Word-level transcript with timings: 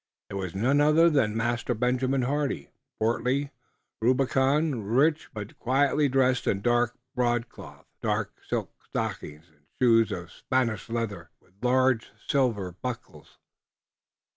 It 0.31 0.33
was 0.33 0.55
none 0.55 0.81
other 0.81 1.11
than 1.11 1.37
Master 1.37 1.75
Benjamin 1.75 2.23
Hardy, 2.23 2.71
portly, 2.99 3.51
rubicund, 4.01 4.97
richly 4.97 5.29
but 5.31 5.59
quietly 5.59 6.09
dressed 6.09 6.47
in 6.47 6.61
dark 6.63 6.97
broadcloth, 7.13 7.85
dark 8.01 8.33
silk 8.49 8.71
stockings 8.83 9.47
and 9.49 9.61
shoes 9.79 10.11
of 10.11 10.31
Spanish 10.31 10.89
leather 10.89 11.29
with 11.39 11.53
large 11.61 12.09
silver 12.25 12.71
buckles. 12.71 13.37